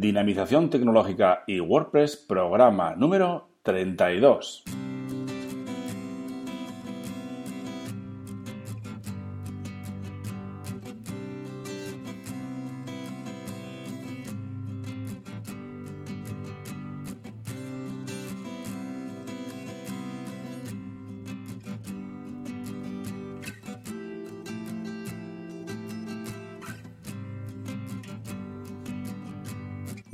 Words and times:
Dinamización 0.00 0.70
tecnológica 0.70 1.42
y 1.48 1.58
WordPress, 1.58 2.16
programa 2.16 2.94
número 2.94 3.48
32. 3.64 4.62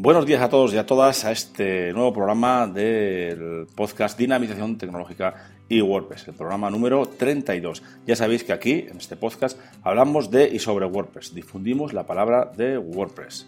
Buenos 0.05 0.27
días 0.27 0.43
a 0.43 0.51
todos 0.51 0.75
y 0.75 0.77
a 0.77 0.85
todas 0.85 1.25
a 1.25 1.33
este 1.33 1.91
nuevo 1.95 2.13
programa 2.13 2.67
del 2.67 3.67
podcast 3.75 4.19
Dinamización 4.19 4.77
Tecnológica 4.77 5.49
y 5.67 5.81
WordPress, 5.81 6.29
el 6.29 6.35
programa 6.35 6.69
número 6.69 7.07
32. 7.07 7.83
Ya 8.07 8.15
sabéis 8.15 8.45
que 8.45 8.53
aquí, 8.53 8.85
en 8.87 8.99
este 8.99 9.17
podcast, 9.17 9.59
hablamos 9.83 10.31
de 10.31 10.47
y 10.47 10.59
sobre 10.59 10.85
WordPress, 10.85 11.33
difundimos 11.33 11.95
la 11.95 12.03
palabra 12.03 12.53
de 12.55 12.77
WordPress. 12.77 13.47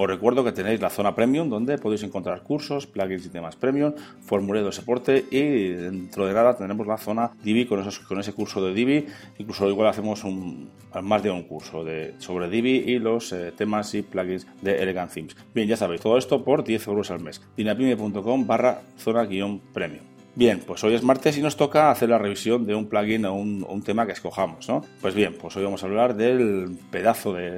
Os 0.00 0.08
recuerdo 0.08 0.42
que 0.42 0.52
tenéis 0.52 0.80
la 0.80 0.88
zona 0.88 1.14
premium 1.14 1.50
donde 1.50 1.76
podéis 1.76 2.02
encontrar 2.02 2.42
cursos, 2.42 2.86
plugins 2.86 3.26
y 3.26 3.28
temas 3.28 3.54
premium, 3.54 3.92
formulario 4.22 4.64
de 4.64 4.72
soporte 4.72 5.26
y 5.30 5.76
dentro 5.76 6.26
de 6.26 6.32
nada 6.32 6.56
tendremos 6.56 6.86
la 6.86 6.96
zona 6.96 7.32
Divi 7.44 7.66
con 7.66 8.18
ese 8.18 8.32
curso 8.32 8.64
de 8.64 8.72
Divi. 8.72 9.04
Incluso 9.36 9.68
igual 9.68 9.88
hacemos 9.88 10.24
un, 10.24 10.70
más 11.02 11.22
de 11.22 11.30
un 11.30 11.42
curso 11.42 11.84
de, 11.84 12.14
sobre 12.16 12.48
Divi 12.48 12.76
y 12.86 12.98
los 12.98 13.30
eh, 13.34 13.52
temas 13.54 13.94
y 13.94 14.00
plugins 14.00 14.46
de 14.62 14.82
Elegant 14.82 15.12
Themes. 15.12 15.36
Bien, 15.54 15.68
ya 15.68 15.76
sabéis, 15.76 16.00
todo 16.00 16.16
esto 16.16 16.42
por 16.42 16.64
10 16.64 16.86
euros 16.86 17.10
al 17.10 17.20
mes. 17.20 17.42
dinapime.com 17.58 18.46
barra 18.46 18.80
zona 18.96 19.26
guion 19.26 19.60
premium. 19.74 20.19
Bien, 20.34 20.62
pues 20.64 20.82
hoy 20.84 20.94
es 20.94 21.02
martes 21.02 21.36
y 21.36 21.42
nos 21.42 21.56
toca 21.56 21.90
hacer 21.90 22.08
la 22.08 22.18
revisión 22.18 22.64
de 22.64 22.74
un 22.74 22.88
plugin 22.88 23.26
o 23.26 23.34
un, 23.34 23.82
tema 23.82 24.06
que 24.06 24.12
escojamos, 24.12 24.68
¿no? 24.68 24.84
Pues 25.00 25.14
bien, 25.14 25.36
pues 25.40 25.56
hoy 25.56 25.64
vamos 25.64 25.82
a 25.82 25.86
hablar 25.86 26.14
del 26.14 26.78
pedazo 26.90 27.32
de, 27.32 27.50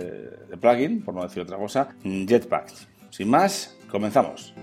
de 0.48 0.56
plugin, 0.56 1.02
por 1.02 1.14
no 1.14 1.22
decir 1.22 1.42
otra 1.42 1.58
cosa, 1.58 1.94
Jetpack. 2.02 2.72
Sin 3.10 3.28
más, 3.28 3.78
comenzamos. 3.90 4.54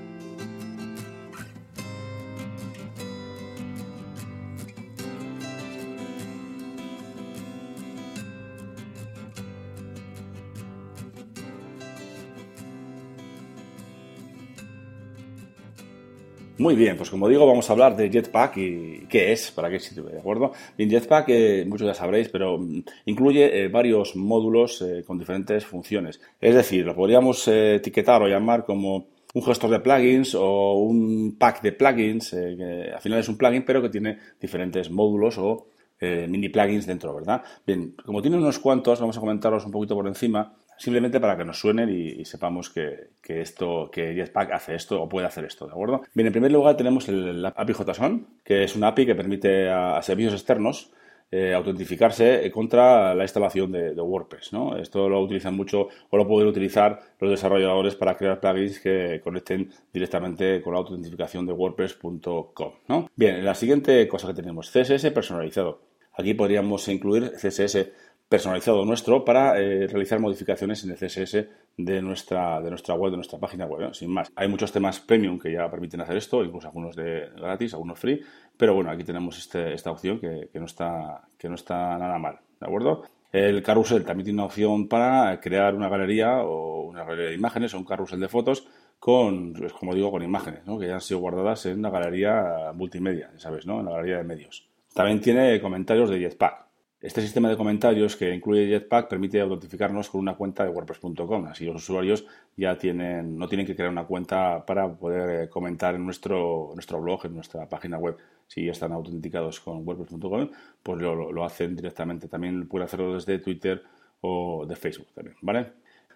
Muy 16.59 16.75
bien, 16.75 16.97
pues 16.97 17.09
como 17.09 17.29
digo, 17.29 17.47
vamos 17.47 17.69
a 17.69 17.73
hablar 17.73 17.95
de 17.95 18.09
Jetpack 18.09 18.57
y 18.57 19.05
qué 19.07 19.31
es, 19.31 19.49
para 19.49 19.69
qué 19.69 19.79
sirve, 19.79 20.11
¿de 20.11 20.19
acuerdo? 20.19 20.51
Bien, 20.77 20.89
Jetpack, 20.89 21.29
eh, 21.29 21.65
muchos 21.65 21.87
ya 21.87 21.93
sabréis, 21.93 22.27
pero 22.27 22.57
mm, 22.57 22.83
incluye 23.05 23.63
eh, 23.63 23.69
varios 23.69 24.17
módulos 24.17 24.81
eh, 24.81 25.05
con 25.07 25.17
diferentes 25.17 25.65
funciones. 25.65 26.19
Es 26.41 26.53
decir, 26.53 26.85
lo 26.85 26.93
podríamos 26.93 27.47
etiquetar 27.47 28.21
o 28.23 28.27
llamar 28.27 28.65
como 28.65 29.07
un 29.33 29.41
gestor 29.41 29.69
de 29.69 29.79
plugins 29.79 30.35
o 30.35 30.73
un 30.73 31.37
pack 31.39 31.61
de 31.61 31.71
plugins, 31.71 32.31
que 32.31 32.91
al 32.93 32.99
final 32.99 33.19
es 33.19 33.29
un 33.29 33.37
plugin, 33.37 33.63
pero 33.63 33.81
que 33.81 33.89
tiene 33.89 34.17
diferentes 34.41 34.91
módulos 34.91 35.37
o 35.37 35.67
mini 36.01 36.49
plugins 36.49 36.85
dentro, 36.85 37.15
¿verdad? 37.15 37.41
Bien, 37.65 37.95
como 38.05 38.21
tiene 38.21 38.35
unos 38.35 38.59
cuantos, 38.59 38.99
vamos 38.99 39.15
a 39.15 39.21
comentarlos 39.21 39.65
un 39.65 39.71
poquito 39.71 39.95
por 39.95 40.07
encima 40.07 40.53
simplemente 40.79 41.19
para 41.19 41.37
que 41.37 41.45
nos 41.45 41.59
suenen 41.59 41.89
y, 41.89 42.25
sepamos 42.25 42.69
que, 42.69 43.09
esto, 43.27 43.89
que 43.91 44.13
Jetpack 44.15 44.51
hace 44.53 44.75
esto 44.75 45.01
o 45.03 45.09
puede 45.09 45.27
hacer 45.27 45.45
esto, 45.45 45.67
¿de 45.67 45.73
acuerdo? 45.73 46.01
Bien, 46.13 46.27
en 46.27 46.33
primer 46.33 46.51
lugar 46.51 46.77
tenemos 46.77 47.07
el, 47.09 47.45
API 47.45 47.73
JSON, 47.73 48.27
que 48.43 48.63
es 48.63 48.75
una 48.75 48.87
API 48.87 49.05
que 49.05 49.15
permite 49.15 49.69
a, 49.69 50.01
servicios 50.01 50.33
externos 50.33 50.91
eh, 51.31 51.53
autentificarse 51.53 52.49
contra 52.49 53.13
la 53.13 53.23
instalación 53.23 53.71
de, 53.71 53.91
WordPress. 53.91 54.53
¿no? 54.53 54.77
Esto 54.77 55.07
lo 55.09 55.21
utilizan 55.21 55.53
mucho 55.53 55.89
o 56.09 56.17
lo 56.17 56.27
pueden 56.27 56.49
utilizar 56.49 56.99
los 57.19 57.29
desarrolladores 57.29 57.95
para 57.95 58.15
crear 58.15 58.39
plugins 58.39 58.79
que 58.79 59.21
conecten 59.23 59.69
directamente 59.93 60.61
con 60.61 60.73
la 60.73 60.79
autentificación 60.79 61.45
de 61.45 61.53
WordPress.com. 61.53 62.71
¿no? 62.87 63.11
Bien, 63.15 63.45
la 63.45 63.53
siguiente 63.53 64.07
cosa 64.07 64.27
que 64.29 64.33
tenemos, 64.33 64.71
CSS 64.71 65.11
personalizado. 65.11 65.81
Aquí 66.13 66.33
podríamos 66.33 66.87
incluir 66.87 67.31
CSS 67.31 67.91
personalizado 68.29 68.85
nuestro 68.85 69.25
para 69.25 69.59
eh, 69.59 69.87
realizar 69.87 70.19
modificaciones 70.19 70.83
en 70.83 70.91
el 70.91 70.97
CSS 70.97 71.47
de 71.77 72.01
nuestra, 72.01 72.61
de 72.61 72.69
nuestra 72.69 72.93
web, 72.93 73.09
de 73.11 73.17
nuestra 73.17 73.39
página 73.39 73.65
web, 73.65 73.93
sin 73.93 74.11
más. 74.11 74.31
Hay 74.35 74.47
muchos 74.47 74.71
temas 74.71 74.99
premium 74.99 75.39
que 75.39 75.51
ya 75.51 75.69
permiten 75.69 76.01
hacer 76.01 76.17
esto, 76.17 76.43
incluso 76.43 76.67
algunos 76.67 76.95
de 76.95 77.27
gratis, 77.35 77.73
algunos 77.73 77.99
free, 77.99 78.21
pero 78.55 78.75
bueno, 78.75 78.91
aquí 78.91 79.03
tenemos 79.03 79.37
este, 79.39 79.73
esta 79.73 79.89
opción 79.89 80.19
que, 80.19 80.49
no 80.53 80.65
está, 80.65 81.27
que 81.37 81.49
no 81.49 81.55
está 81.55 81.97
nada 81.97 82.19
mal, 82.19 82.39
¿de 82.59 82.67
acuerdo? 82.67 83.03
El 83.31 83.63
carrusel 83.63 84.05
también 84.05 84.25
tiene 84.25 84.41
una 84.41 84.45
opción 84.45 84.87
para 84.87 85.39
crear 85.39 85.75
una 85.75 85.89
galería 85.89 86.43
o 86.43 86.83
una 86.83 87.03
galería 87.03 87.29
de 87.29 87.35
imágenes 87.35 87.73
o 87.73 87.77
un 87.77 87.85
carrusel 87.85 88.19
de 88.19 88.27
fotos 88.27 88.67
con, 88.99 89.53
pues, 89.53 89.73
como 89.73 89.95
digo, 89.95 90.11
con 90.11 90.21
imágenes, 90.21 90.61
que 90.65 90.87
ya 90.87 90.95
han 90.95 91.01
sido 91.01 91.19
guardadas 91.19 91.65
en 91.65 91.79
una 91.79 91.89
galería 91.89 92.71
multimedia, 92.73 93.31
sabes, 93.37 93.65
¿no? 93.65 93.79
En 93.79 93.85
la 93.85 93.91
galería 93.93 94.17
de 94.17 94.23
medios. 94.23 94.67
También 94.93 95.21
tiene 95.21 95.61
comentarios 95.61 96.09
de 96.09 96.19
Jetpack. 96.19 96.68
Este 97.01 97.21
sistema 97.21 97.47
de 97.47 97.55
comentarios 97.55 98.17
que 98.17 98.33
incluye 98.33 98.67
Jetpack 98.67 99.07
permite 99.07 99.39
autentificarnos 99.39 100.09
con 100.09 100.19
una 100.19 100.35
cuenta 100.35 100.65
de 100.65 100.69
WordPress.com. 100.69 101.45
Así 101.45 101.63
los 101.63 101.77
usuarios 101.77 102.25
ya 102.57 102.77
tienen, 102.77 103.37
no 103.37 103.47
tienen 103.47 103.65
que 103.65 103.73
crear 103.73 103.89
una 103.89 104.03
cuenta 104.03 104.65
para 104.65 104.93
poder 104.93 105.43
eh, 105.43 105.49
comentar 105.49 105.95
en 105.95 106.03
nuestro, 106.03 106.71
nuestro 106.73 106.99
blog, 106.99 107.25
en 107.25 107.35
nuestra 107.35 107.69
página 107.69 107.97
web. 107.97 108.17
Si 108.47 108.65
ya 108.65 108.73
están 108.73 108.91
autenticados 108.91 109.61
con 109.61 109.87
WordPress.com, 109.87 110.49
pues 110.83 111.01
lo, 111.01 111.45
hacen 111.45 111.73
directamente. 111.73 112.27
También 112.27 112.67
pueden 112.67 112.85
hacerlo 112.85 113.13
desde 113.13 113.39
Twitter 113.39 113.81
o 114.19 114.65
de 114.67 114.75
Facebook 114.75 115.07
también, 115.13 115.37
¿vale? 115.41 115.71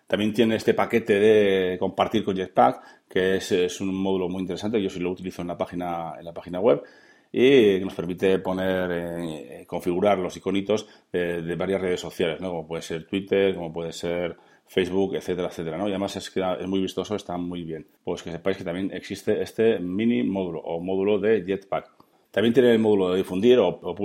También 0.05 0.33
tiene 0.33 0.57
este 0.57 0.73
paquete 0.73 1.17
de 1.17 1.77
compartir 1.79 2.25
con 2.25 2.35
Jetpack, 2.35 3.07
que 3.07 3.37
es, 3.37 3.53
es, 3.53 3.79
un 3.79 3.95
módulo 3.95 4.27
muy 4.27 4.41
interesante. 4.41 4.81
Yo 4.83 4.89
sí 4.89 4.99
lo 4.99 5.11
utilizo 5.11 5.41
en 5.41 5.47
la 5.47 5.57
página, 5.57 6.15
en 6.19 6.25
la 6.25 6.33
página 6.33 6.59
web 6.59 6.83
y 7.35 7.79
nos 7.79 7.95
permite 7.95 8.37
poner, 8.37 8.91
eh, 8.91 9.65
configurar 9.65 10.19
los 10.19 10.37
iconitos 10.37 10.87
de, 11.11 11.55
varias 11.55 11.81
redes 11.81 11.99
sociales, 11.99 12.39
¿no? 12.39 12.49
como 12.49 12.67
puede 12.67 12.83
ser 12.83 13.07
Twitter, 13.07 13.55
como 13.55 13.73
puede 13.73 13.91
ser 13.91 14.37
Facebook, 14.67 15.15
etcétera, 15.15 15.47
etcétera, 15.47 15.77
¿no? 15.77 15.87
Y 15.87 15.91
además 15.91 16.15
es, 16.15 16.29
que 16.29 16.41
es 16.59 16.67
muy 16.67 16.79
vistoso, 16.79 17.15
está 17.15 17.35
muy 17.37 17.63
bien. 17.63 17.87
Pues 18.03 18.23
que 18.23 18.31
sepáis 18.31 18.57
que 18.57 18.63
también 18.63 18.91
existe 18.93 19.41
este 19.41 19.79
mini 19.79 20.23
módulo 20.23 20.59
o 20.61 20.79
módulo 20.79 21.19
de 21.19 21.43
Jetpack. 21.43 21.91
También 22.31 22.53
tiene 22.53 22.71
el 22.71 22.79
módulo 22.79 23.11
de 23.11 23.17
difundir 23.17 23.59
o, 23.59 23.67
o 23.67 23.95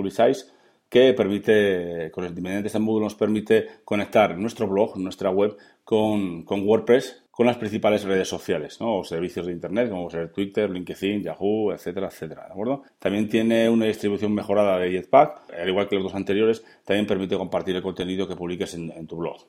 que 0.89 1.13
permite, 1.13 2.11
con 2.11 2.25
el 2.25 2.35
de 2.35 2.63
este 2.65 2.79
módulo 2.79 3.05
nos 3.05 3.15
permite 3.15 3.67
conectar 3.85 4.37
nuestro 4.39 4.67
blog, 4.67 4.97
nuestra 4.99 5.31
web 5.31 5.57
con, 5.85 6.45
con 6.45 6.67
WordPress 6.67 7.25
con 7.39 7.47
las 7.47 7.57
principales 7.57 8.03
redes 8.03 8.27
sociales, 8.27 8.81
¿no? 8.81 8.97
O 8.97 9.05
servicios 9.05 9.47
de 9.47 9.53
Internet, 9.53 9.91
como 9.91 10.11
ser 10.11 10.33
Twitter, 10.33 10.69
LinkedIn, 10.69 11.23
Yahoo, 11.23 11.71
etcétera, 11.73 12.09
etcétera, 12.09 12.47
¿de 12.47 12.51
acuerdo? 12.51 12.83
También 12.99 13.29
tiene 13.29 13.71
una 13.71 13.85
distribución 13.85 14.35
mejorada 14.35 14.77
de 14.77 14.91
Jetpack, 14.91 15.55
al 15.55 15.69
igual 15.69 15.89
que 15.89 15.95
los 15.95 16.03
dos 16.03 16.17
anteriores, 16.17 16.65
también 16.85 17.07
permite 17.07 17.37
compartir 17.37 17.77
el 17.77 17.83
contenido 17.83 18.27
que 18.27 18.35
publiques 18.35 18.75
en, 18.75 19.07
tu 19.07 19.19
blog. 19.19 19.47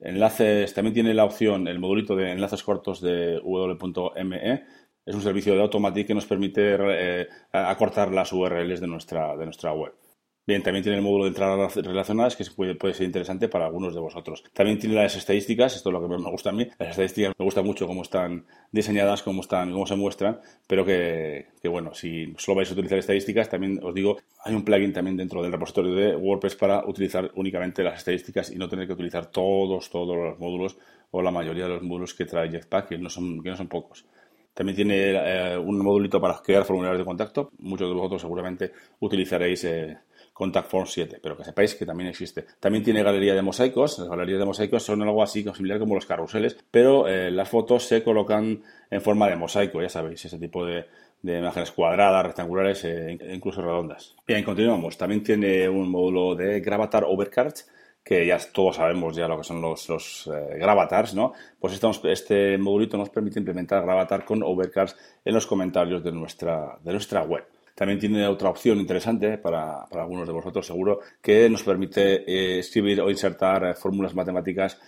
Enlaces, 0.00 0.72
también 0.72 0.94
tiene 0.94 1.12
la 1.12 1.26
opción, 1.26 1.68
el 1.68 1.78
modulito 1.78 2.16
de 2.16 2.32
enlaces 2.32 2.62
cortos 2.62 3.02
de 3.02 3.34
w.me, 3.34 4.64
es 5.04 5.14
un 5.14 5.20
servicio 5.20 5.54
de 5.54 5.60
Automatic 5.60 6.06
que 6.06 6.14
nos 6.14 6.24
permite 6.24 6.78
eh, 6.80 7.28
acortar 7.52 8.12
las 8.12 8.32
URLs 8.32 8.80
de 8.80 8.86
nuestra, 8.86 9.36
de 9.36 9.44
nuestra 9.44 9.74
web. 9.74 9.92
Bien, 10.46 10.62
también 10.62 10.84
tiene 10.84 10.98
el 10.98 11.02
módulo 11.02 11.24
de 11.24 11.30
entradas 11.30 11.74
relacionadas 11.74 12.36
que 12.36 12.44
puede, 12.54 12.76
puede, 12.76 12.94
ser 12.94 13.06
interesante 13.06 13.48
para 13.48 13.66
algunos 13.66 13.92
de 13.92 13.98
vosotros. 13.98 14.44
También 14.52 14.78
tiene 14.78 14.94
las 14.94 15.16
estadísticas, 15.16 15.74
esto 15.74 15.88
es 15.88 15.92
lo 15.92 16.00
que 16.00 16.06
me 16.06 16.30
gusta 16.30 16.50
a 16.50 16.52
mí. 16.52 16.68
Las 16.78 16.90
estadísticas 16.90 17.34
me 17.36 17.44
gusta 17.44 17.62
mucho 17.62 17.88
cómo 17.88 18.02
están 18.02 18.46
diseñadas, 18.70 19.24
cómo 19.24 19.40
están, 19.40 19.72
cómo 19.72 19.86
se 19.86 19.96
muestran, 19.96 20.38
pero 20.68 20.84
que, 20.84 21.46
que, 21.60 21.66
bueno, 21.66 21.94
si 21.94 22.32
solo 22.38 22.58
vais 22.58 22.70
a 22.70 22.74
utilizar 22.74 22.96
estadísticas, 22.96 23.48
también 23.48 23.80
os 23.82 23.92
digo, 23.92 24.18
hay 24.44 24.54
un 24.54 24.64
plugin 24.64 24.92
también 24.92 25.16
dentro 25.16 25.42
del 25.42 25.50
repositorio 25.50 25.92
de 25.96 26.14
WordPress 26.14 26.54
para 26.54 26.86
utilizar 26.86 27.32
únicamente 27.34 27.82
las 27.82 27.98
estadísticas 27.98 28.52
y 28.52 28.54
no 28.54 28.68
tener 28.68 28.86
que 28.86 28.92
utilizar 28.92 29.26
todos, 29.26 29.90
todos 29.90 30.16
los 30.16 30.38
módulos 30.38 30.78
o 31.10 31.22
la 31.22 31.32
mayoría 31.32 31.64
de 31.64 31.70
los 31.70 31.82
módulos 31.82 32.14
que 32.14 32.24
trae 32.24 32.48
Jetpack, 32.50 32.90
que 32.90 32.98
no 32.98 33.10
son, 33.10 33.42
que 33.42 33.50
no 33.50 33.56
son 33.56 33.66
pocos. 33.66 34.06
También 34.54 34.76
tiene 34.76 35.10
eh, 35.12 35.58
un 35.58 35.76
modulito 35.78 36.20
para 36.20 36.40
crear 36.40 36.64
formularios 36.64 37.00
de 37.00 37.04
contacto. 37.04 37.50
Muchos 37.58 37.88
de 37.88 37.94
vosotros 37.94 38.22
seguramente 38.22 38.72
utilizaréis 39.00 39.64
eh, 39.64 39.98
Contact 40.36 40.68
Form 40.68 40.86
7, 40.86 41.18
pero 41.22 41.34
que 41.34 41.44
sepáis 41.44 41.74
que 41.74 41.86
también 41.86 42.10
existe. 42.10 42.44
También 42.60 42.84
tiene 42.84 43.02
galería 43.02 43.34
de 43.34 43.40
mosaicos. 43.40 43.98
Las 43.98 44.08
galerías 44.10 44.38
de 44.38 44.44
mosaicos 44.44 44.82
son 44.82 45.00
algo 45.00 45.22
así 45.22 45.42
similar 45.42 45.78
como 45.78 45.94
los 45.94 46.04
carruseles, 46.04 46.58
pero 46.70 47.08
eh, 47.08 47.30
las 47.30 47.48
fotos 47.48 47.84
se 47.84 48.04
colocan 48.04 48.62
en 48.90 49.00
forma 49.00 49.30
de 49.30 49.36
mosaico, 49.36 49.80
ya 49.80 49.88
sabéis, 49.88 50.26
ese 50.26 50.38
tipo 50.38 50.66
de, 50.66 50.84
imágenes 51.22 51.72
cuadradas, 51.72 52.26
rectangulares 52.26 52.84
e 52.84 53.18
incluso 53.32 53.62
redondas. 53.62 54.14
Bien, 54.26 54.44
continuamos. 54.44 54.98
También 54.98 55.22
tiene 55.22 55.70
un 55.70 55.90
módulo 55.90 56.34
de 56.34 56.60
Gravatar 56.60 57.04
Overcards 57.04 57.70
que 58.04 58.26
ya 58.26 58.38
todos 58.52 58.76
sabemos 58.76 59.16
ya 59.16 59.26
lo 59.26 59.38
que 59.38 59.42
son 59.42 59.62
los, 59.62 59.88
los 59.88 60.26
eh, 60.28 60.58
gravatars, 60.58 61.14
¿no? 61.14 61.32
Pues 61.58 61.72
estamos, 61.72 62.00
este 62.04 62.58
modulito 62.58 62.98
nos 62.98 63.08
permite 63.08 63.38
implementar 63.38 63.82
gravatar 63.82 64.24
con 64.26 64.42
overcars 64.42 64.96
en 65.24 65.34
los 65.34 65.46
comentarios 65.46 66.04
de 66.04 66.12
nuestra, 66.12 66.78
de 66.84 66.92
nuestra 66.92 67.22
web. 67.22 67.44
También 67.76 68.00
tiene 68.00 68.26
otra 68.26 68.50
opción 68.50 68.80
interesante 68.80 69.38
para, 69.38 69.82
algunos 69.82 70.26
de 70.26 70.32
vosotros, 70.32 70.66
seguro, 70.66 70.98
que 71.22 71.48
nos 71.48 71.62
permite 71.62 72.24
eh, 72.28 72.58
escribir 72.58 73.00
o 73.00 73.10
insertar 73.10 73.64
eh, 73.64 73.74
fórmulas 73.74 74.14
matemáticas 74.14 74.80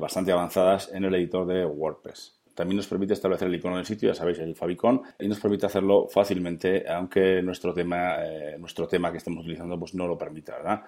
bastante 0.00 0.32
avanzadas 0.32 0.90
en 0.94 1.04
el 1.04 1.14
editor 1.14 1.46
de 1.46 1.66
WordPress. 1.66 2.40
También 2.54 2.78
nos 2.78 2.86
permite 2.86 3.12
establecer 3.12 3.48
el 3.48 3.54
icono 3.54 3.76
del 3.76 3.84
sitio, 3.84 4.08
ya 4.08 4.14
sabéis, 4.14 4.38
el 4.38 4.56
favicon, 4.56 5.02
y 5.20 5.28
nos 5.28 5.38
permite 5.38 5.66
hacerlo 5.66 6.08
fácilmente, 6.08 6.88
aunque 6.88 7.42
nuestro 7.42 7.74
tema, 7.74 8.16
nuestro 8.58 8.88
tema 8.88 9.12
que 9.12 9.18
estemos 9.18 9.44
utilizando 9.44 9.78
pues 9.78 9.94
no 9.94 10.06
lo 10.06 10.16
permita, 10.16 10.56
¿verdad? 10.56 10.84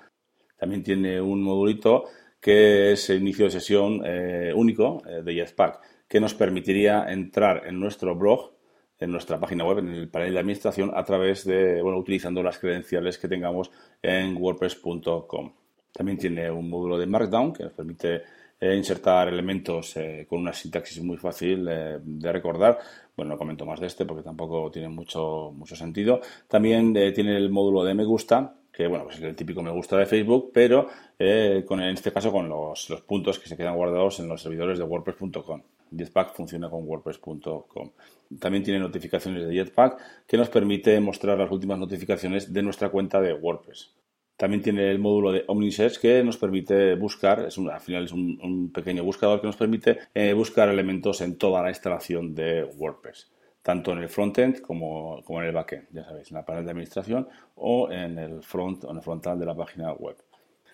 También 0.61 0.83
tiene 0.83 1.21
un 1.21 1.43
modulito 1.43 2.05
que 2.41 2.93
es 2.93 3.11
el 3.11 3.21
inicio 3.21 3.45
de 3.45 3.51
sesión 3.51 4.03
eh, 4.05 4.53
único 4.55 5.03
eh, 5.07 5.23
de 5.23 5.35
Jetpack, 5.35 5.81
que 6.09 6.21
nos 6.21 6.35
permitiría 6.35 7.11
entrar 7.11 7.67
en 7.67 7.79
nuestro 7.79 8.15
blog, 8.15 8.53
en 9.01 9.11
nuestra 9.11 9.41
página 9.41 9.65
web, 9.65 9.79
en 9.79 9.89
el 9.89 10.09
panel 10.09 10.35
de 10.35 10.39
administración, 10.39 10.93
a 10.95 11.03
través 11.05 11.45
de, 11.45 11.83
bueno, 11.83 11.99
utilizando 11.99 12.43
las 12.43 12.59
credenciales 12.59 13.19
que 13.19 13.29
tengamos 13.29 13.71
en 14.03 14.37
wordpress.com. 14.37 15.53
También 15.93 16.19
tiene 16.19 16.51
un 16.51 16.69
módulo 16.71 16.99
de 16.99 17.07
Markdown 17.07 17.53
que 17.53 17.65
nos 17.65 17.73
permite 17.73 18.23
eh, 18.61 18.77
insertar 18.77 19.29
elementos 19.29 19.95
con 20.29 20.41
una 20.41 20.53
sintaxis 20.53 21.03
muy 21.03 21.17
fácil 21.17 21.65
de 21.65 22.33
recordar. 22.33 22.79
Bueno, 23.17 23.33
no 23.33 23.39
comento 23.39 23.67
más 23.67 23.81
de 23.81 23.87
este 23.87 24.05
porque 24.05 24.23
tampoco 24.23 24.71
tiene 24.71 24.89
mucho, 24.89 25.51
mucho 25.55 25.75
sentido. 25.75 26.21
También 26.47 26.95
tiene 27.15 27.37
el 27.37 27.51
módulo 27.51 27.83
de 27.83 27.95
me 27.95 28.05
gusta 28.05 28.55
que 28.81 28.87
bueno, 28.87 29.05
pues 29.05 29.19
es 29.19 29.23
el 29.23 29.37
típico 29.37 29.63
me 29.63 29.71
gusta 29.71 29.97
de 29.97 30.07
Facebook, 30.07 30.51
pero 30.55 30.89
eh, 31.19 31.65
con, 31.67 31.83
en 31.83 31.91
este 31.91 32.13
caso 32.13 32.33
con 32.33 32.49
los, 32.49 32.89
los, 32.89 33.03
puntos 33.03 33.39
que 33.39 33.49
se 33.49 33.57
quedan 33.57 33.77
guardados 33.77 34.21
en 34.21 34.29
los 34.29 34.43
servidores 34.43 34.79
de 34.79 34.85
WordPress.com. 34.85 35.63
Jetpack 35.91 36.35
funciona 36.35 36.69
con 36.69 36.87
WordPress.com. 36.87 37.91
También 38.39 38.63
tiene 38.63 38.79
notificaciones 38.81 39.47
de 39.47 39.55
Jetpack 39.55 40.27
que 40.27 40.37
nos 40.37 40.49
permite 40.49 40.99
mostrar 41.01 41.39
las 41.39 41.51
últimas 41.51 41.79
notificaciones 41.79 42.53
de 42.53 42.63
nuestra 42.63 42.91
cuenta 42.91 43.21
de 43.21 43.33
WordPress. 43.33 43.95
También 44.37 44.63
tiene 44.63 44.91
el 44.91 44.99
módulo 44.99 45.33
de 45.33 45.45
OmniSearch 45.47 45.99
que 45.99 46.25
nos 46.25 46.39
permite 46.39 46.95
buscar, 46.95 47.45
es 47.47 47.59
al 47.59 47.81
final 47.81 48.05
es 48.05 48.13
un, 48.13 48.71
pequeño 48.73 49.05
buscador 49.05 49.41
que 49.41 49.47
nos 49.47 49.57
permite 49.57 49.99
eh, 50.15 50.33
buscar 50.33 50.69
elementos 50.69 51.21
en 51.21 51.37
toda 51.37 51.63
la 51.63 51.69
instalación 51.69 52.35
de 52.35 52.65
WordPress 52.65 53.31
tanto 53.63 53.93
en 53.93 53.99
el 53.99 54.09
frontend 54.09 54.61
como, 54.61 55.23
como 55.25 55.41
en 55.41 55.49
el 55.49 55.55
backend, 55.55 55.89
ya 55.93 56.05
sabéis, 56.05 56.31
en 56.31 56.37
la 56.37 56.45
panel 56.45 56.65
de 56.65 56.71
administración 56.71 57.29
o 57.57 57.91
en 57.91 58.19
el 58.19 58.43
front 58.43 58.85
o 58.85 58.91
en 58.91 58.97
el 58.97 59.03
frontal 59.03 59.39
de 59.39 59.47
la 59.47 59.55
página 59.55 59.93
web. 59.93 60.17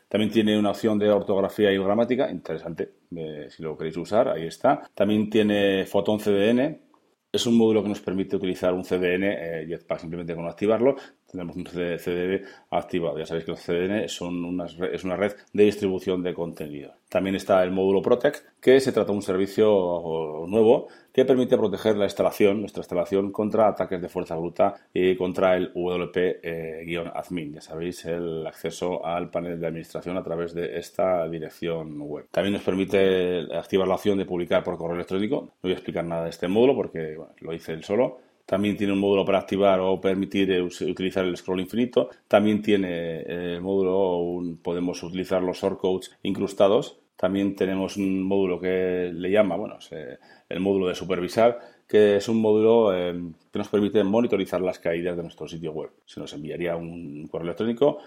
También 0.08 0.30
tiene 0.30 0.58
una 0.58 0.70
opción 0.70 0.98
de 0.98 1.10
ortografía 1.10 1.72
y 1.72 1.78
gramática, 1.78 2.30
interesante, 2.30 2.92
si 3.10 3.62
lo 3.62 3.76
queréis 3.76 3.96
usar, 3.96 4.28
ahí 4.28 4.46
está. 4.46 4.82
También 4.94 5.30
tiene 5.30 5.86
Photon 5.86 6.18
CDN, 6.18 6.86
es 7.32 7.46
un 7.46 7.56
módulo 7.56 7.82
que 7.82 7.90
nos 7.90 8.00
permite 8.00 8.36
utilizar 8.36 8.72
un 8.72 8.82
CDN, 8.82 9.24
eh, 9.24 9.66
Jetpack 9.68 10.00
simplemente 10.00 10.34
con 10.34 10.46
activarlo, 10.46 10.96
tenemos 11.30 11.56
un 11.56 11.64
CDN 11.64 12.42
activado. 12.70 13.18
Ya 13.18 13.26
sabéis 13.26 13.44
que 13.44 13.50
los 13.52 13.60
CDN 13.60 14.08
son 14.08 14.60
es 14.92 15.04
una 15.04 15.16
red 15.16 15.34
de 15.52 15.64
distribución 15.64 16.22
de 16.22 16.34
contenido. 16.34 16.94
También 17.08 17.36
está 17.36 17.62
el 17.62 17.70
módulo 17.70 18.02
Protect, 18.02 18.44
que 18.60 18.80
se 18.80 18.92
trata 18.92 19.12
de 19.12 19.16
un 19.16 19.22
servicio 19.22 20.44
nuevo 20.48 20.88
que 21.12 21.24
permite 21.24 21.56
proteger 21.56 21.96
la 21.96 22.04
instalación, 22.04 22.60
nuestra 22.60 22.80
instalación, 22.80 23.32
contra 23.32 23.68
ataques 23.68 24.02
de 24.02 24.08
fuerza 24.08 24.36
bruta 24.36 24.74
y 24.92 25.16
contra 25.16 25.56
el 25.56 25.72
WP-admin. 25.72 27.54
Ya 27.54 27.60
sabéis, 27.60 28.04
el 28.04 28.46
acceso 28.46 29.06
al 29.06 29.30
panel 29.30 29.58
de 29.60 29.66
administración 29.66 30.16
a 30.16 30.22
través 30.22 30.52
de 30.52 30.78
esta 30.78 31.26
dirección 31.28 31.98
web. 32.00 32.26
También 32.30 32.54
nos 32.54 32.62
permite 32.62 33.46
activar 33.56 33.88
la 33.88 33.94
opción 33.94 34.18
de 34.18 34.26
publicar 34.26 34.62
por 34.62 34.76
correo 34.76 34.96
electrónico. 34.96 35.42
No 35.42 35.52
voy 35.62 35.72
a 35.72 35.76
explicar 35.76 36.04
nada 36.04 36.24
de 36.24 36.30
este 36.30 36.48
módulo 36.48 36.74
porque 36.74 37.16
lo 37.40 37.52
hice 37.54 37.72
él 37.72 37.84
solo. 37.84 38.18
También 38.46 38.76
tiene 38.76 38.92
un 38.92 39.00
módulo 39.00 39.24
para 39.24 39.40
activar 39.40 39.80
o 39.80 40.00
permitir 40.00 40.52
eh, 40.52 40.62
utilizar 40.62 41.24
el 41.24 41.36
scroll 41.36 41.60
infinito. 41.60 42.10
También 42.28 42.62
tiene 42.62 43.18
eh, 43.18 43.54
el 43.56 43.60
módulo, 43.60 44.56
podemos 44.62 45.02
utilizar 45.02 45.42
los 45.42 45.58
shortcodes 45.58 46.12
incrustados. 46.22 46.96
También 47.16 47.56
tenemos 47.56 47.96
un 47.96 48.22
módulo 48.22 48.60
que 48.60 49.10
le 49.12 49.30
llama, 49.30 49.56
bueno, 49.56 49.78
el 50.48 50.60
módulo 50.60 50.86
de 50.86 50.94
supervisar, 50.94 51.58
que 51.88 52.16
es 52.16 52.28
un 52.28 52.40
módulo 52.40 52.96
eh, 52.96 53.14
que 53.52 53.58
nos 53.58 53.68
permite 53.68 54.04
monitorizar 54.04 54.60
las 54.60 54.78
caídas 54.78 55.16
de 55.16 55.22
nuestro 55.24 55.48
sitio 55.48 55.72
web. 55.72 55.90
Se 56.04 56.20
nos 56.20 56.32
enviaría 56.32 56.76
un 56.76 57.26
correo 57.26 57.46
electrónico 57.46 57.98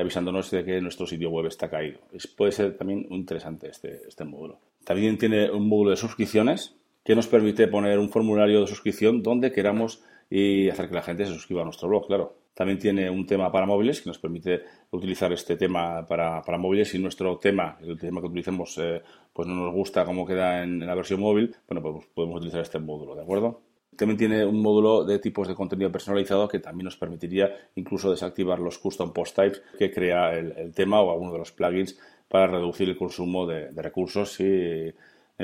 avisándonos 0.00 0.48
de 0.52 0.64
que 0.64 0.80
nuestro 0.80 1.08
sitio 1.08 1.28
web 1.28 1.46
está 1.46 1.68
caído. 1.68 1.98
puede 2.36 2.52
ser 2.52 2.76
también 2.76 3.04
interesante 3.10 3.68
este, 3.68 4.02
este 4.06 4.24
módulo. 4.24 4.60
También 4.84 5.18
tiene 5.18 5.50
un 5.50 5.68
módulo 5.68 5.90
de 5.90 5.96
suscripciones 5.96 6.76
que 7.04 7.16
nos 7.16 7.26
permite 7.26 7.68
poner 7.68 7.98
un 7.98 8.08
formulario 8.08 8.60
de 8.60 8.66
suscripción 8.66 9.22
donde 9.22 9.52
queramos 9.52 10.02
y 10.30 10.68
hacer 10.70 10.88
que 10.88 10.94
la 10.94 11.02
gente 11.02 11.26
se 11.26 11.32
suscriba 11.34 11.62
a 11.62 11.64
nuestro 11.64 11.88
blog, 11.88 12.06
claro. 12.06 12.36
También 12.54 12.78
tiene 12.78 13.08
un 13.08 13.26
tema 13.26 13.50
para 13.50 13.66
móviles 13.66 14.02
que 14.02 14.10
nos 14.10 14.18
permite 14.18 14.62
utilizar 14.90 15.32
este 15.32 15.56
tema 15.56 16.06
para, 16.06 16.42
para 16.42 16.58
móviles. 16.58 16.90
Si 16.90 16.98
nuestro 16.98 17.38
tema, 17.38 17.78
el 17.80 17.98
tema 17.98 18.20
que 18.20 18.26
utilicemos, 18.26 18.76
eh, 18.78 19.02
pues 19.32 19.48
no 19.48 19.54
nos 19.54 19.74
gusta 19.74 20.04
cómo 20.04 20.26
queda 20.26 20.62
en, 20.62 20.86
la 20.86 20.94
versión 20.94 21.20
móvil, 21.20 21.54
bueno, 21.66 21.82
pues 21.82 22.06
podemos 22.14 22.36
utilizar 22.36 22.60
este 22.60 22.78
módulo, 22.78 23.14
¿de 23.14 23.22
acuerdo? 23.22 23.62
También 23.96 24.18
tiene 24.18 24.44
un 24.44 24.60
módulo 24.60 25.04
de 25.04 25.18
tipos 25.18 25.48
de 25.48 25.54
contenido 25.54 25.92
personalizado 25.92 26.48
que 26.48 26.58
también 26.58 26.86
nos 26.86 26.96
permitiría 26.96 27.54
incluso 27.74 28.10
desactivar 28.10 28.58
los 28.58 28.78
custom 28.78 29.12
post 29.12 29.36
types 29.36 29.62
que 29.78 29.90
crea 29.90 30.34
el, 30.34 30.72
tema 30.74 31.00
o 31.02 31.10
alguno 31.10 31.32
de 31.32 31.38
los 31.38 31.52
plugins 31.52 31.98
para 32.28 32.46
reducir 32.46 32.88
el 32.88 32.96
consumo 32.96 33.46
de, 33.46 33.70
de 33.70 33.82
recursos 33.82 34.40
y 34.40 34.94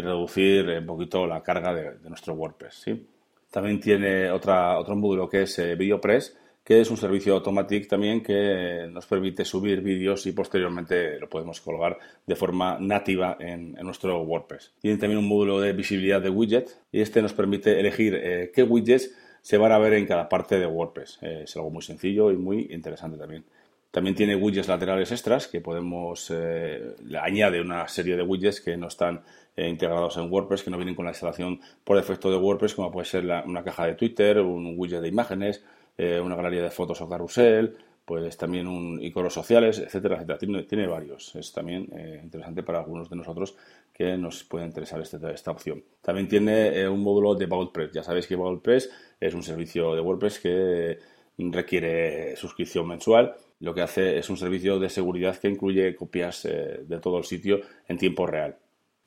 reducir 0.00 0.68
un 0.68 0.86
poquito 0.86 1.26
la 1.26 1.42
carga 1.42 1.74
de, 1.74 2.08
nuestro 2.08 2.34
WordPress. 2.34 2.74
¿sí? 2.74 3.06
También 3.50 3.80
tiene 3.80 4.30
otro 4.30 4.96
módulo 4.96 5.28
que 5.28 5.42
es 5.42 5.58
eh, 5.58 5.74
VideoPress, 5.74 6.36
que 6.68 6.80
es 6.82 6.90
un 6.90 6.98
servicio 6.98 7.32
automático 7.32 7.88
también 7.88 8.22
que 8.22 8.86
nos 8.90 9.06
permite 9.06 9.42
subir 9.46 9.80
vídeos 9.80 10.26
y 10.26 10.32
posteriormente 10.32 11.18
lo 11.18 11.26
podemos 11.26 11.62
colgar 11.62 11.98
de 12.26 12.36
forma 12.36 12.76
nativa 12.78 13.38
en, 13.40 13.72
nuestro 13.72 14.20
WordPress. 14.20 14.74
Tiene 14.78 14.98
también 14.98 15.18
un 15.18 15.28
módulo 15.28 15.60
de 15.60 15.72
visibilidad 15.72 16.20
de 16.20 16.28
widget 16.28 16.68
y 16.92 17.00
este 17.00 17.22
nos 17.22 17.32
permite 17.32 17.80
elegir 17.80 18.14
eh, 18.14 18.52
qué 18.54 18.62
widgets 18.62 19.16
se 19.40 19.56
van 19.56 19.72
a 19.72 19.78
ver 19.78 19.94
en 19.94 20.04
cada 20.04 20.28
parte 20.28 20.58
de 20.58 20.66
WordPress. 20.66 21.20
Eh, 21.22 21.40
es 21.44 21.56
algo 21.56 21.70
muy 21.70 21.80
sencillo 21.80 22.30
y 22.30 22.36
muy 22.36 22.68
interesante 22.70 23.16
también. 23.16 23.46
También 23.90 24.14
tiene 24.14 24.36
widgets 24.36 24.68
laterales 24.68 25.10
extras 25.12 25.48
que 25.48 25.60
podemos, 25.60 26.30
eh, 26.30 26.94
añade 27.20 27.60
una 27.60 27.88
serie 27.88 28.16
de 28.16 28.22
widgets 28.22 28.60
que 28.60 28.76
no 28.76 28.88
están 28.88 29.22
eh, 29.58 29.68
integrados 29.68 30.16
en 30.18 30.30
WordPress, 30.30 30.62
que 30.62 30.70
no 30.70 30.76
vienen 30.76 30.94
con 30.94 31.04
la 31.06 31.10
instalación 31.10 31.60
por 31.82 31.96
defecto 31.96 32.30
de 32.30 32.36
WordPress, 32.36 32.76
como 32.76 32.92
puede 32.92 33.06
ser 33.06 33.24
una 33.24 33.64
caja 33.64 33.86
de 33.86 33.94
Twitter, 33.96 34.38
un 34.38 34.74
widget 34.76 35.00
de 35.00 35.08
imágenes, 35.08 35.64
eh, 35.96 36.20
una 36.20 36.36
galería 36.36 36.62
de 36.62 36.70
fotos 36.70 37.00
o 37.00 37.08
carrusel, 37.08 37.76
pues 38.04 38.36
también 38.36 38.68
un 38.68 39.02
iconos 39.02 39.34
sociales, 39.34 39.80
etcétera, 39.80 40.14
etcétera. 40.14 40.38
Tiene, 40.38 40.86
varios. 40.86 41.34
Es 41.34 41.52
también 41.52 41.88
eh, 41.92 42.20
interesante 42.22 42.62
para 42.62 42.78
algunos 42.78 43.10
de 43.10 43.16
nosotros 43.16 43.56
que 43.92 44.16
nos 44.16 44.44
puede 44.44 44.64
interesar 44.66 45.00
este, 45.00 45.18
esta 45.32 45.50
opción. 45.50 45.82
También 46.02 46.28
tiene 46.28 46.88
un 46.88 47.02
módulo 47.02 47.34
de 47.34 47.46
WordPress. 47.46 47.90
Ya 47.92 48.04
sabéis 48.04 48.28
que 48.28 48.36
WordPress 48.36 48.90
es 49.18 49.34
un 49.34 49.42
servicio 49.42 49.96
de 49.96 50.00
WordPress 50.00 50.38
que 50.38 50.98
requiere 51.36 52.36
suscripción 52.36 52.86
mensual 52.86 53.34
lo 53.60 53.74
que 53.74 53.82
hace 53.82 54.18
es 54.18 54.30
un 54.30 54.36
servicio 54.36 54.78
de 54.78 54.88
seguridad 54.88 55.36
que 55.36 55.48
incluye 55.48 55.94
copias 55.96 56.44
eh, 56.44 56.80
de 56.86 57.00
todo 57.00 57.18
el 57.18 57.24
sitio 57.24 57.60
en 57.88 57.98
tiempo 57.98 58.26
real. 58.26 58.56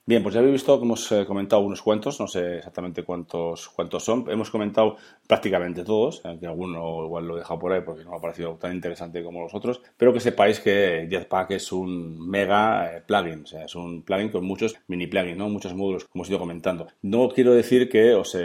Bien, 0.04 0.24
pues 0.24 0.34
ya 0.34 0.40
habéis 0.40 0.54
visto 0.54 0.80
que 0.80 0.84
hemos 0.84 1.12
eh, 1.12 1.26
comentado 1.28 1.62
unos 1.62 1.82
cuantos, 1.84 2.20
no 2.20 2.28
sé 2.28 2.58
exactamente 2.58 3.04
cuántos, 3.04 3.70
cuántos 3.70 4.04
son. 4.04 4.26
Hemos 4.32 4.50
comentado 4.50 4.98
prácticamente 5.28 5.84
todos, 5.84 6.22
aunque 6.26 6.48
alguno 6.48 7.06
igual 7.06 7.28
lo 7.28 7.36
he 7.36 7.40
dejado 7.40 7.60
por 7.60 7.72
ahí 7.72 7.82
porque 7.86 8.04
no 8.04 8.10
me 8.10 8.18
ha 8.18 8.20
parecido 8.20 8.56
tan 8.56 8.74
interesante 8.74 9.24
como 9.24 9.42
los 9.42 9.54
otros, 9.54 9.80
pero 9.96 10.12
que 10.12 10.20
sepáis 10.20 10.60
que 10.60 11.08
Jetpack 11.08 11.52
es 11.52 11.72
un 11.72 12.28
mega 12.28 12.98
eh, 12.98 13.04
plugin, 13.06 13.44
o 13.44 13.46
sea, 13.46 13.66
es 13.66 13.76
un 13.76 14.02
plugin 14.02 14.30
con 14.30 14.44
muchos 14.44 14.76
mini 14.88 15.06
plugins, 15.06 15.38
¿no? 15.38 15.50
muchos 15.50 15.76
módulos, 15.76 16.06
como 16.06 16.24
os 16.24 16.30
he 16.30 16.32
ido 16.32 16.40
comentando. 16.40 16.88
No 17.04 17.30
quiero 17.30 17.54
decir 17.54 17.88
que 17.88 18.16
os 18.16 18.36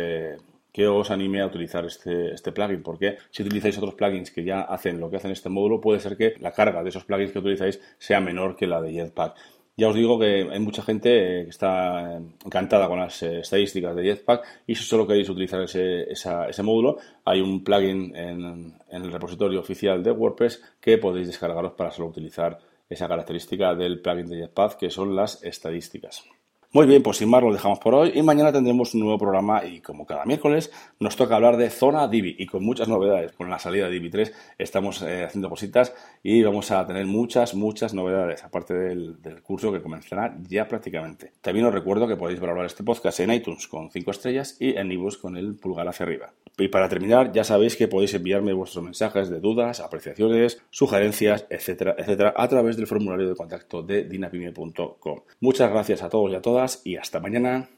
que 0.77 0.87
os 0.87 1.11
anime 1.11 1.41
a 1.41 1.47
utilizar 1.47 1.87
este, 1.87 2.35
este 2.35 2.53
plugin, 2.53 2.83
porque 2.83 3.17
si 3.31 3.43
utilizáis 3.43 3.79
otros 3.79 3.95
plugins 3.95 4.31
que 4.31 4.45
ya 4.45 4.61
hacen 4.61 5.01
lo 5.01 5.09
que 5.09 5.17
hacen 5.17 5.31
este 5.31 5.49
módulo, 5.49 5.81
puede 5.81 6.01
ser 6.01 6.19
que 6.19 6.35
la 6.39 6.53
carga 6.53 6.83
de 6.83 6.91
esos 6.91 7.07
plugins 7.07 7.33
que 7.33 7.39
utilizáis 7.39 7.81
sea 7.97 8.21
menor 8.21 8.57
que 8.57 8.67
la 8.67 8.83
de 8.83 8.93
Jetpack. 8.93 9.35
Ya 9.79 9.89
os 9.89 9.95
digo 9.95 10.19
que 10.19 10.47
hay 10.53 10.61
mucha 10.61 10.83
gente 10.83 11.09
que 11.45 11.49
está 11.49 12.21
encantada 12.45 12.89
con 12.89 13.01
las 13.01 13.23
eh, 13.23 13.41
estadísticas 13.41 13.97
de 13.97 14.05
Jetpack 14.05 14.65
y 14.67 14.75
si 14.75 14.85
solo 14.85 15.07
queréis 15.07 15.31
utilizar 15.31 15.63
ese, 15.63 16.13
ese 16.13 16.63
módulo, 16.63 16.99
hay 17.25 17.41
un 17.41 17.65
plugin 17.65 18.15
en, 18.15 18.45
en, 18.91 19.03
el 19.03 19.11
repositorio 19.11 19.61
oficial 19.61 20.03
de 20.03 20.11
WordPress 20.11 20.63
que 20.79 20.99
podéis 20.99 21.29
descargaros 21.29 21.73
para 21.73 21.91
solo 21.91 22.09
utilizar 22.09 22.59
esa 22.87 23.09
característica 23.09 23.75
del 23.75 24.03
plugin 24.03 24.29
de 24.29 24.41
Jetpack, 24.41 24.77
que 24.77 24.91
son 24.91 25.17
las 25.17 25.43
estadísticas. 25.43 26.23
Muy 26.73 26.87
bien, 26.87 27.03
pues 27.03 27.19
sin 27.19 27.31
más 27.31 27.43
lo 27.43 27.53
dejamos 27.53 27.79
por 27.79 27.95
hoy 27.95 28.13
y 28.15 28.23
mañana 28.23 28.53
tendremos 28.53 28.93
un 28.93 29.01
nuevo 29.01 29.19
programa 29.19 29.65
y 29.65 29.81
como 29.81 30.05
cada 30.05 30.25
miércoles 30.25 30.71
nos 30.99 31.17
toca 31.17 31.37
hablar 31.37 31.57
de 31.57 31.71
zona 31.71 32.09
Divi 32.09 32.35
y 32.39 32.47
con 32.47 32.65
muchas 32.65 32.89
novedades. 32.89 33.33
Con 33.33 33.49
la 33.49 33.59
salida 33.59 33.87
de 33.87 33.93
Divi 33.93 34.11
3 34.11 34.33
estamos 34.59 35.01
eh, 35.03 35.25
haciendo 35.25 35.49
cositas 35.49 35.95
y 36.23 36.43
vamos 36.43 36.71
a 36.73 36.87
tener 36.87 37.07
muchas, 37.07 37.55
muchas 37.55 37.95
novedades, 37.95 38.45
aparte 38.45 38.75
del, 38.75 39.17
curso 39.43 39.73
que 39.73 39.81
comenzará 39.81 40.37
ya 40.49 40.67
prácticamente. 40.67 41.33
También 41.41 41.67
os 41.67 41.73
recuerdo 41.73 42.09
que 42.09 42.17
podéis 42.17 42.41
valorar 42.41 42.67
este 42.67 42.83
podcast 42.83 43.21
en 43.21 43.33
iTunes 43.33 43.69
con 43.69 43.91
5 43.91 44.11
estrellas 44.11 44.57
y 44.59 44.77
en 44.77 44.91
iBooks 44.91 45.19
con 45.19 45.37
el 45.37 45.55
pulgar 45.55 45.89
hacia 45.89 46.05
arriba. 46.05 46.33
Y 46.59 46.69
para 46.69 46.89
terminar, 46.89 47.33
ya 47.33 47.45
sabéis 47.45 47.77
que 47.77 47.87
podéis 47.87 48.15
enviarme 48.15 48.53
vuestros 48.55 48.83
mensajes 48.83 49.29
de 49.29 49.41
dudas, 49.41 49.81
apreciaciones, 49.81 50.63
sugerencias, 50.71 51.47
etcétera, 51.51 51.95
etcétera, 51.99 52.35
a 52.35 52.49
través 52.49 52.77
del 52.77 52.87
formulario 52.87 53.29
de 53.29 53.35
contacto 53.35 53.83
de 53.83 54.05
dinapime.com. 54.05 55.21
Muchas 55.41 55.71
gracias 55.71 56.03
a 56.03 56.09
todos 56.09 56.33
y 56.33 56.35
a 56.35 56.41
todas 56.41 56.66
y 56.85 56.97
hasta 56.97 57.21
mañana. 57.21 57.69